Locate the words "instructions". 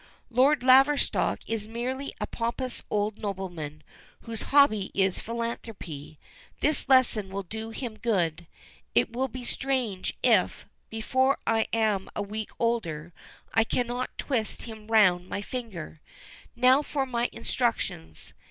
17.31-18.33